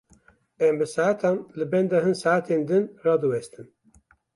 [0.67, 3.67] Em bi saetan li benda hin saetên din radiwestin.